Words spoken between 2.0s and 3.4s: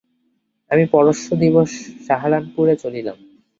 সাহারানপুরে চলিলাম।